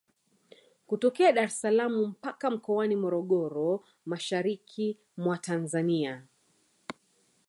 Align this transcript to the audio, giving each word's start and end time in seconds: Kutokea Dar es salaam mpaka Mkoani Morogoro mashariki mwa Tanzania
Kutokea 0.87 1.31
Dar 1.37 1.43
es 1.49 1.59
salaam 1.61 1.93
mpaka 2.05 2.49
Mkoani 2.51 2.95
Morogoro 2.95 3.83
mashariki 4.05 4.97
mwa 5.17 5.37
Tanzania 5.37 6.23